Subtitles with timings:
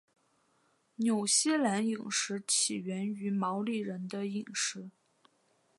[0.95, 4.89] 纽西兰饮食起源于毛利人的饮食。